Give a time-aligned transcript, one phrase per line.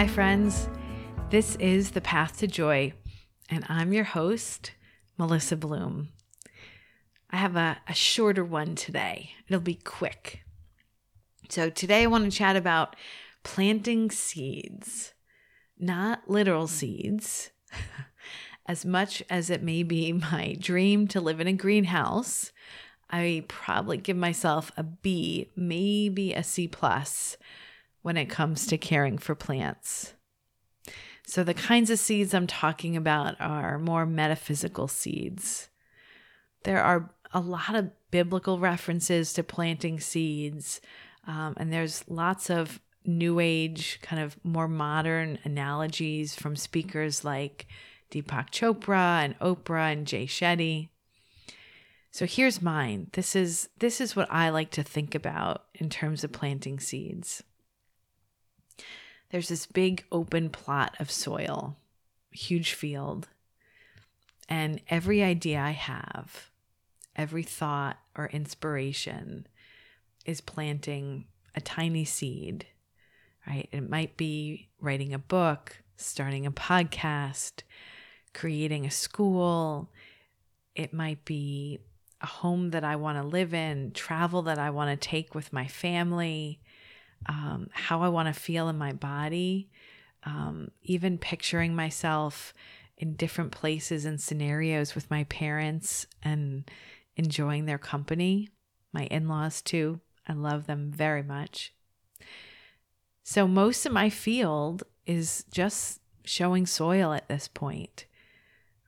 [0.00, 0.66] Hi, friends.
[1.28, 2.94] This is The Path to Joy,
[3.50, 4.72] and I'm your host,
[5.18, 6.08] Melissa Bloom.
[7.28, 9.32] I have a, a shorter one today.
[9.46, 10.40] It'll be quick.
[11.50, 12.96] So, today I want to chat about
[13.42, 15.12] planting seeds,
[15.78, 17.50] not literal seeds,
[18.66, 22.52] as much as it may be my dream to live in a greenhouse.
[23.10, 27.36] I probably give myself a B, maybe a C plus
[28.02, 30.14] when it comes to caring for plants.
[31.26, 35.68] So, the kinds of seeds I'm talking about are more metaphysical seeds.
[36.64, 40.80] There are a lot of biblical references to planting seeds,
[41.26, 47.66] um, and there's lots of new age, kind of more modern analogies from speakers like
[48.10, 50.88] Deepak Chopra and Oprah and Jay Shetty.
[52.10, 53.08] So here's mine.
[53.12, 57.44] This is this is what I like to think about in terms of planting seeds.
[59.30, 61.76] There's this big open plot of soil,
[62.30, 63.28] huge field.
[64.48, 66.50] And every idea I have,
[67.14, 69.46] every thought or inspiration
[70.24, 72.66] is planting a tiny seed,
[73.46, 73.68] right?
[73.70, 77.62] It might be writing a book, starting a podcast,
[78.34, 79.90] creating a school.
[80.74, 81.78] It might be
[82.20, 85.52] a home that I want to live in, travel that I want to take with
[85.52, 86.60] my family
[87.26, 89.68] um, how I want to feel in my body,
[90.24, 92.54] um, even picturing myself
[92.96, 96.70] in different places and scenarios with my parents and
[97.16, 98.48] enjoying their company.
[98.92, 100.00] My in laws, too.
[100.28, 101.72] I love them very much.
[103.22, 108.06] So, most of my field is just showing soil at this point,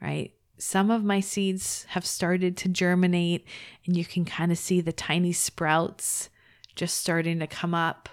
[0.00, 0.32] right?
[0.58, 3.46] Some of my seeds have started to germinate,
[3.86, 6.28] and you can kind of see the tiny sprouts
[6.74, 8.08] just starting to come up.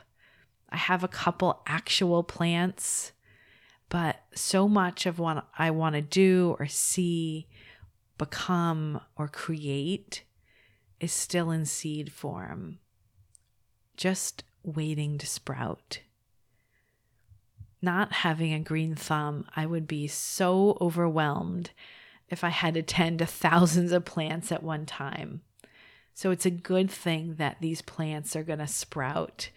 [0.70, 3.11] I have a couple actual plants,
[3.89, 7.48] but so much of what I want to do or see,
[8.17, 10.23] become, or create
[11.00, 12.80] is still in seed form,
[13.95, 16.02] just waiting to sprout.
[17.82, 21.72] Not having a green thumb, I would be so overwhelmed
[22.28, 25.42] if I had to tend to thousands of plants at one time.
[26.14, 29.49] So it's a good thing that these plants are going to sprout,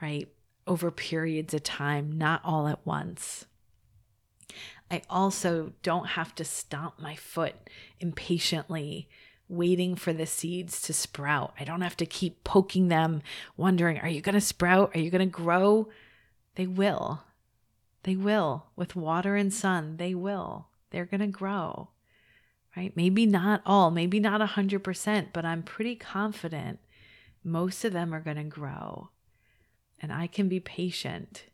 [0.00, 0.26] right?
[0.68, 3.46] Over periods of time, not all at once.
[4.90, 7.54] I also don't have to stomp my foot
[8.00, 9.08] impatiently,
[9.48, 11.54] waiting for the seeds to sprout.
[11.58, 13.22] I don't have to keep poking them,
[13.56, 14.92] wondering, are you going to sprout?
[14.94, 15.88] Are you going to grow?
[16.54, 17.22] They will.
[18.04, 18.66] They will.
[18.76, 20.68] With water and sun, they will.
[20.90, 21.90] They're going to grow,
[22.76, 22.96] right?
[22.96, 26.78] Maybe not all, maybe not 100%, but I'm pretty confident
[27.44, 29.10] most of them are going to grow
[30.00, 31.44] and I can be patient.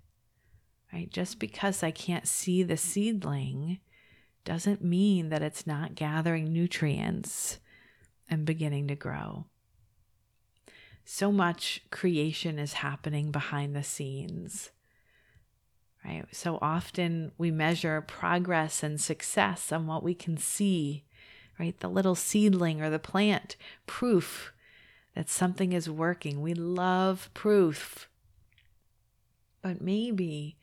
[0.92, 1.10] Right?
[1.10, 3.80] Just because I can't see the seedling
[4.44, 7.58] doesn't mean that it's not gathering nutrients
[8.28, 9.46] and beginning to grow.
[11.04, 14.70] So much creation is happening behind the scenes.
[16.04, 16.24] Right?
[16.32, 21.04] So often we measure progress and success on what we can see,
[21.58, 21.78] right?
[21.80, 23.56] The little seedling or the plant,
[23.86, 24.52] proof
[25.14, 26.42] that something is working.
[26.42, 28.08] We love proof.
[29.64, 30.58] But maybe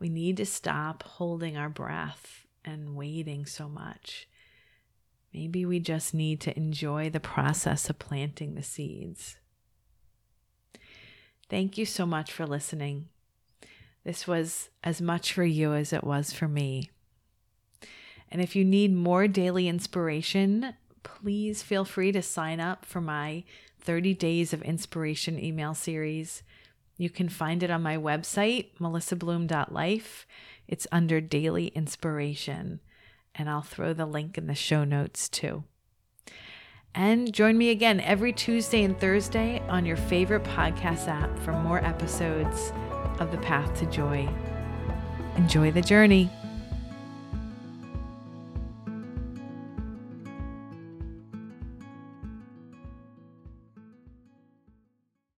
[0.00, 4.26] we need to stop holding our breath and waiting so much.
[5.32, 9.36] Maybe we just need to enjoy the process of planting the seeds.
[11.48, 13.06] Thank you so much for listening.
[14.02, 16.90] This was as much for you as it was for me.
[18.32, 20.74] And if you need more daily inspiration,
[21.04, 23.44] please feel free to sign up for my
[23.80, 26.42] 30 Days of Inspiration email series.
[27.00, 30.26] You can find it on my website, melissabloom.life.
[30.68, 32.80] It's under daily inspiration,
[33.34, 35.64] and I'll throw the link in the show notes too.
[36.94, 41.82] And join me again every Tuesday and Thursday on your favorite podcast app for more
[41.82, 42.70] episodes
[43.18, 44.28] of The Path to Joy.
[45.36, 46.28] Enjoy the journey.